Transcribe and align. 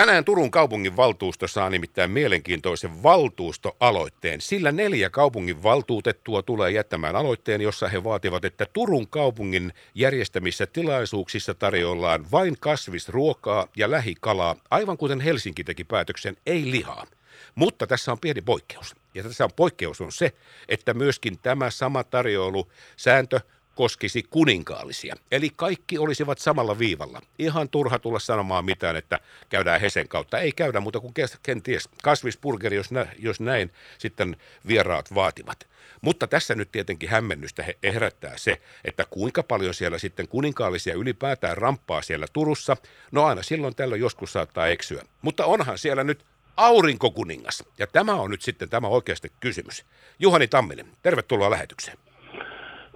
Tänään 0.00 0.24
Turun 0.24 0.50
kaupungin 0.50 0.96
valtuusto 0.96 1.48
saa 1.48 1.70
nimittäin 1.70 2.10
mielenkiintoisen 2.10 3.02
valtuustoaloitteen. 3.02 4.40
Sillä 4.40 4.72
neljä 4.72 5.10
kaupungin 5.10 5.62
valtuutettua 5.62 6.42
tulee 6.42 6.70
jättämään 6.70 7.16
aloitteen, 7.16 7.60
jossa 7.60 7.88
he 7.88 8.04
vaativat, 8.04 8.44
että 8.44 8.66
Turun 8.72 9.08
kaupungin 9.08 9.72
järjestämissä 9.94 10.66
tilaisuuksissa 10.66 11.54
tarjoillaan 11.54 12.30
vain 12.30 12.56
kasvisruokaa 12.60 13.68
ja 13.76 13.90
lähikalaa, 13.90 14.56
aivan 14.70 14.96
kuten 14.96 15.20
Helsinki 15.20 15.64
teki 15.64 15.84
päätöksen, 15.84 16.36
ei 16.46 16.70
lihaa. 16.70 17.06
Mutta 17.54 17.86
tässä 17.86 18.12
on 18.12 18.18
pieni 18.18 18.40
poikkeus. 18.40 18.96
Ja 19.14 19.22
tässä 19.22 19.44
on 19.44 19.50
poikkeus 19.56 20.00
on 20.00 20.12
se, 20.12 20.32
että 20.68 20.94
myöskin 20.94 21.38
tämä 21.38 21.70
sama 21.70 22.04
tarjoilusääntö 22.04 23.40
koskisi 23.74 24.22
kuninkaallisia. 24.22 25.16
Eli 25.32 25.50
kaikki 25.56 25.98
olisivat 25.98 26.38
samalla 26.38 26.78
viivalla. 26.78 27.22
Ihan 27.38 27.68
turha 27.68 27.98
tulla 27.98 28.18
sanomaan 28.18 28.64
mitään, 28.64 28.96
että 28.96 29.18
käydään 29.48 29.80
Hesen 29.80 30.08
kautta. 30.08 30.38
Ei 30.38 30.52
käydä 30.52 30.80
muuta 30.80 31.00
kuin 31.00 31.14
kenties 31.42 31.88
kasvisburgeri, 32.02 32.76
jos, 32.76 32.90
nä, 32.90 33.06
jos 33.18 33.40
näin 33.40 33.72
sitten 33.98 34.36
vieraat 34.66 35.14
vaativat. 35.14 35.70
Mutta 36.00 36.26
tässä 36.26 36.54
nyt 36.54 36.72
tietenkin 36.72 37.08
hämmennystä 37.08 37.64
herättää 37.82 38.38
se, 38.38 38.60
että 38.84 39.04
kuinka 39.10 39.42
paljon 39.42 39.74
siellä 39.74 39.98
sitten 39.98 40.28
kuninkaallisia 40.28 40.94
ylipäätään 40.94 41.56
ramppaa 41.56 42.02
siellä 42.02 42.26
Turussa. 42.32 42.76
No 43.12 43.24
aina 43.24 43.42
silloin 43.42 43.74
tällöin 43.74 44.00
joskus 44.00 44.32
saattaa 44.32 44.68
eksyä. 44.68 45.02
Mutta 45.22 45.44
onhan 45.44 45.78
siellä 45.78 46.04
nyt 46.04 46.24
aurinkokuningas. 46.56 47.64
Ja 47.78 47.86
tämä 47.86 48.14
on 48.14 48.30
nyt 48.30 48.42
sitten 48.42 48.68
tämä 48.68 48.88
oikeasti 48.88 49.32
kysymys. 49.40 49.84
Juhani 50.18 50.48
Tamminen, 50.48 50.86
tervetuloa 51.02 51.50
lähetykseen. 51.50 51.98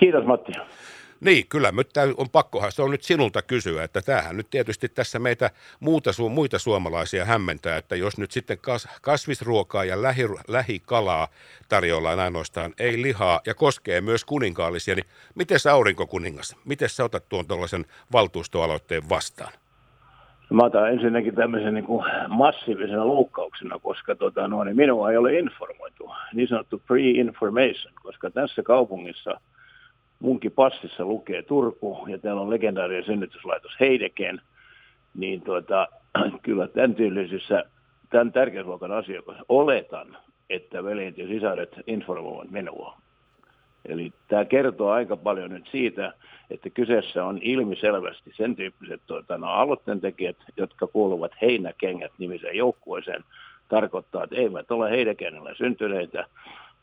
Kiitos 0.00 0.24
Matti. 0.24 0.52
Niin, 1.20 1.46
kyllä 1.48 1.72
nyt 1.72 1.90
on 2.16 2.30
pakkohan, 2.32 2.72
se 2.72 2.82
on 2.82 2.90
nyt 2.90 3.02
sinulta 3.02 3.42
kysyä, 3.42 3.84
että 3.84 4.02
tämähän 4.02 4.36
nyt 4.36 4.50
tietysti 4.50 4.88
tässä 4.88 5.18
meitä 5.18 5.50
muuta, 5.80 6.10
muita 6.30 6.58
suomalaisia 6.58 7.24
hämmentää, 7.24 7.76
että 7.76 7.96
jos 7.96 8.18
nyt 8.18 8.30
sitten 8.30 8.58
kas, 8.58 8.88
kasvisruokaa 9.02 9.84
ja 9.84 10.02
lähi, 10.02 10.22
lähikalaa 10.48 11.28
tarjoillaan 11.68 12.20
ainoastaan, 12.20 12.72
ei 12.78 13.02
lihaa 13.02 13.40
ja 13.46 13.54
koskee 13.54 14.00
myös 14.00 14.24
kuninkaallisia, 14.24 14.94
niin 14.94 15.06
miten 15.34 15.58
aurinkokuningas, 15.72 16.56
miten 16.64 16.88
sä 16.88 17.04
otat 17.04 17.28
tuon 17.28 17.46
tuollaisen 17.46 17.84
valtuustoaloitteen 18.12 19.08
vastaan? 19.08 19.52
Mä 20.50 20.64
otan 20.64 20.92
ensinnäkin 20.92 21.34
tämmöisen 21.34 21.74
niin 21.74 21.84
kuin 21.84 22.04
massiivisena 22.28 23.06
loukkauksena, 23.06 23.78
koska 23.78 24.14
tota, 24.14 24.48
no, 24.48 24.64
niin 24.64 24.76
minua 24.76 25.10
ei 25.10 25.16
ole 25.16 25.38
informoitu, 25.38 26.10
niin 26.34 26.48
sanottu 26.48 26.82
pre-information, 26.86 27.92
koska 28.02 28.30
tässä 28.30 28.62
kaupungissa– 28.62 29.30
munkin 30.20 30.52
passissa 30.52 31.04
lukee 31.04 31.42
Turku 31.42 32.06
ja 32.08 32.18
täällä 32.18 32.42
on 32.42 32.50
legendaarinen 32.50 33.04
synnytyslaitos 33.04 33.72
Heideken, 33.80 34.40
niin 35.14 35.42
tuota, 35.42 35.88
kyllä 36.42 36.68
tämän 36.68 36.94
tyylisissä, 36.94 37.64
tämän 38.10 38.32
tärkeysluokan 38.32 38.92
asioissa 38.92 39.44
oletan, 39.48 40.16
että 40.50 40.84
veljet 40.84 41.18
ja 41.18 41.26
sisaret 41.26 41.76
informoivat 41.86 42.50
minua. 42.50 42.96
Eli 43.84 44.12
tämä 44.28 44.44
kertoo 44.44 44.90
aika 44.90 45.16
paljon 45.16 45.50
nyt 45.50 45.68
siitä, 45.70 46.12
että 46.50 46.70
kyseessä 46.70 47.24
on 47.24 47.38
ilmiselvästi 47.42 48.32
sen 48.36 48.56
tyyppiset 48.56 49.00
tuota, 49.06 49.38
no, 49.38 49.46
aloitteentekijät, 49.46 50.36
jotka 50.56 50.86
kuuluvat 50.86 51.32
heinäkengät 51.42 52.12
nimiseen 52.18 52.56
joukkueeseen, 52.56 53.24
tarkoittaa, 53.68 54.24
että 54.24 54.36
eivät 54.36 54.70
ole 54.70 54.90
heinäkengällä 54.90 55.54
syntyneitä, 55.54 56.26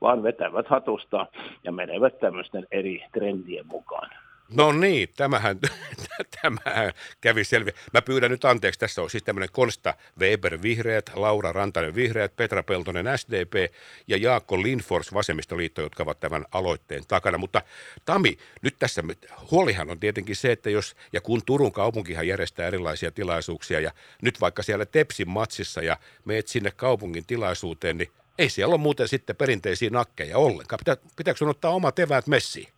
vaan 0.00 0.22
vetävät 0.22 0.68
hatusta 0.68 1.26
ja 1.64 1.72
menevät 1.72 2.18
tämmöisten 2.18 2.66
eri 2.70 3.04
trendien 3.12 3.66
mukaan. 3.66 4.10
No 4.54 4.72
niin, 4.72 5.08
tämähän, 5.16 5.58
tämähän 6.42 6.92
kävi 7.20 7.44
selviä. 7.44 7.72
Mä 7.92 8.02
pyydän 8.02 8.30
nyt 8.30 8.44
anteeksi, 8.44 8.80
tässä 8.80 9.02
on 9.02 9.10
siis 9.10 9.22
tämmöinen 9.22 9.48
Konsta 9.52 9.94
Weber 10.20 10.62
Vihreät, 10.62 11.10
Laura 11.14 11.52
Rantanen 11.52 11.94
Vihreät, 11.94 12.36
Petra 12.36 12.62
Peltonen 12.62 13.18
SDP 13.18 13.72
ja 14.08 14.16
Jaakko 14.16 14.62
Linfors 14.62 15.14
Vasemmistoliitto, 15.14 15.82
jotka 15.82 16.02
ovat 16.02 16.20
tämän 16.20 16.44
aloitteen 16.52 17.02
takana. 17.08 17.38
Mutta 17.38 17.62
Tami, 18.04 18.38
nyt 18.62 18.76
tässä 18.78 19.02
huolihan 19.50 19.90
on 19.90 20.00
tietenkin 20.00 20.36
se, 20.36 20.52
että 20.52 20.70
jos 20.70 20.96
ja 21.12 21.20
kun 21.20 21.42
Turun 21.46 21.72
kaupunkihan 21.72 22.28
järjestää 22.28 22.66
erilaisia 22.66 23.10
tilaisuuksia 23.10 23.80
ja 23.80 23.90
nyt 24.22 24.40
vaikka 24.40 24.62
siellä 24.62 24.86
Tepsin 24.86 25.28
matsissa 25.28 25.82
ja 25.82 25.96
meet 26.24 26.48
sinne 26.48 26.70
kaupungin 26.70 27.26
tilaisuuteen, 27.26 27.98
niin 27.98 28.10
ei 28.38 28.48
siellä 28.48 28.74
ole 28.74 28.80
muuten 28.80 29.08
sitten 29.08 29.36
perinteisiä 29.36 29.90
nakkeja 29.90 30.38
ollenkaan. 30.38 30.78
Pitä, 30.78 30.96
pitääkö 31.16 31.38
sun 31.38 31.48
ottaa 31.48 31.70
omat 31.70 31.98
eväät 31.98 32.26
messiin? 32.26 32.68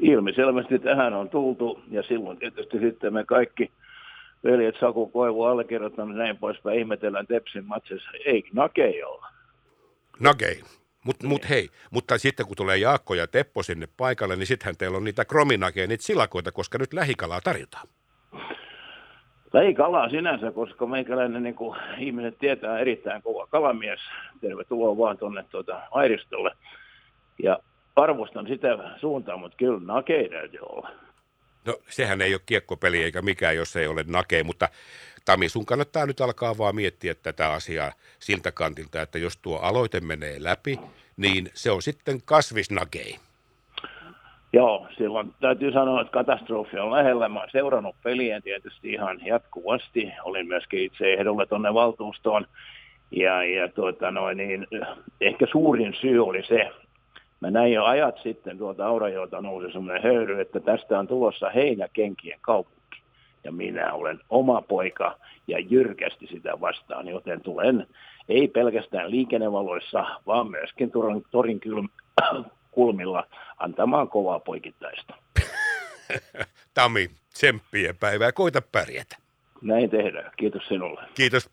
Ilmiselvästi 0.00 0.78
tähän 0.78 1.14
on 1.14 1.28
tultu 1.28 1.80
ja 1.90 2.02
silloin 2.02 2.38
tietysti 2.38 2.78
sitten 2.78 3.14
me 3.14 3.24
kaikki 3.24 3.70
veljet 4.44 4.74
Saku 4.80 5.06
Koivu 5.06 5.42
allekirjoittanut 5.42 6.16
näin 6.16 6.38
poispäin 6.38 6.78
ihmetellään 6.78 7.26
Tepsin 7.26 7.64
matsissa. 7.64 8.10
Ei 8.24 8.44
nakei 8.52 9.02
olla. 9.02 9.26
Nakei. 10.20 10.62
Mutta 11.04 11.26
mut 11.26 11.48
hei, 11.48 11.68
mutta 11.90 12.18
sitten 12.18 12.46
kun 12.46 12.56
tulee 12.56 12.78
Jaakko 12.78 13.14
ja 13.14 13.26
Teppo 13.26 13.62
sinne 13.62 13.88
paikalle, 13.96 14.36
niin 14.36 14.46
sittenhän 14.46 14.76
teillä 14.76 14.96
on 14.96 15.04
niitä 15.04 15.24
krominakeja, 15.24 15.86
niitä 15.86 16.04
silakoita, 16.04 16.52
koska 16.52 16.78
nyt 16.78 16.92
lähikalaa 16.92 17.40
tarjotaan. 17.40 17.88
Ei 19.54 19.74
kalaa 19.74 20.08
sinänsä, 20.08 20.52
koska 20.52 20.86
meikäläinen 20.86 21.42
niin 21.42 21.54
kuin 21.54 21.78
ihmiset 21.98 22.38
tietää 22.38 22.78
erittäin 22.78 23.22
kova 23.22 23.46
kalamies. 23.46 24.00
Tervetuloa 24.40 24.98
vaan 24.98 25.18
tuonne 25.18 25.44
tuota 25.50 25.80
Airistolle. 25.90 26.50
Ja 27.42 27.58
arvostan 27.96 28.46
sitä 28.46 28.78
suuntaa, 29.00 29.36
mutta 29.36 29.56
kyllä 29.56 29.80
nakei 29.84 30.28
täytyy 30.28 30.60
olla. 30.62 30.90
No 31.64 31.74
sehän 31.88 32.20
ei 32.20 32.34
ole 32.34 32.40
kiekkopeli 32.46 33.02
eikä 33.02 33.22
mikään, 33.22 33.56
jos 33.56 33.76
ei 33.76 33.86
ole 33.86 34.04
nakei, 34.08 34.42
mutta 34.42 34.68
Tami, 35.24 35.48
sun 35.48 35.66
kannattaa 35.66 36.06
nyt 36.06 36.20
alkaa 36.20 36.58
vaan 36.58 36.74
miettiä 36.74 37.14
tätä 37.14 37.52
asiaa 37.52 37.92
siltä 38.18 38.52
kantilta, 38.52 39.02
että 39.02 39.18
jos 39.18 39.36
tuo 39.36 39.58
aloite 39.58 40.00
menee 40.00 40.42
läpi, 40.42 40.80
niin 41.16 41.50
se 41.54 41.70
on 41.70 41.82
sitten 41.82 42.22
kasvisnakei. 42.24 43.16
Joo, 44.52 44.86
silloin 44.96 45.34
täytyy 45.40 45.72
sanoa, 45.72 46.00
että 46.00 46.12
katastrofi 46.12 46.78
on 46.78 46.92
lähellä. 46.92 47.28
Mä 47.28 47.40
oon 47.40 47.48
seurannut 47.52 47.96
pelien 48.02 48.42
tietysti 48.42 48.92
ihan 48.92 49.26
jatkuvasti. 49.26 50.12
Olin 50.24 50.46
myöskin 50.46 50.82
itse 50.82 51.12
ehdolla 51.12 51.46
tuonne 51.46 51.74
valtuustoon. 51.74 52.46
Ja, 53.10 53.44
ja 53.44 53.68
tuota 53.68 54.10
noin, 54.10 54.36
niin, 54.36 54.66
ehkä 55.20 55.46
suurin 55.52 55.94
syy 56.00 56.26
oli 56.26 56.42
se, 56.42 56.70
mä 57.40 57.50
näin 57.50 57.72
jo 57.72 57.84
ajat 57.84 58.18
sitten 58.22 58.58
tuolta 58.58 58.86
Aurajoelta 58.86 59.40
nousi 59.40 59.72
semmoinen 59.72 60.02
höyry, 60.02 60.40
että 60.40 60.60
tästä 60.60 60.98
on 60.98 61.06
tulossa 61.06 61.50
heinäkenkien 61.50 62.38
kaupunki. 62.40 63.02
Ja 63.44 63.52
minä 63.52 63.92
olen 63.92 64.20
oma 64.30 64.62
poika 64.62 65.18
ja 65.48 65.58
jyrkästi 65.58 66.26
sitä 66.26 66.60
vastaan, 66.60 67.08
joten 67.08 67.40
tulen 67.40 67.86
ei 68.28 68.48
pelkästään 68.48 69.10
liikennevaloissa, 69.10 70.04
vaan 70.26 70.50
myöskin 70.50 70.90
torin, 70.90 71.22
torin 71.30 71.60
kulmilla 72.70 73.26
antamaan 73.58 74.08
kovaa 74.08 74.40
poikittaista. 74.40 75.14
Tami, 76.74 77.10
tsemppiä 77.32 77.94
päivää. 78.00 78.32
Koita 78.32 78.62
pärjätä. 78.62 79.16
Näin 79.62 79.90
tehdään. 79.90 80.32
Kiitos 80.36 80.62
sinulle. 80.68 81.00
Kiitos 81.14 81.48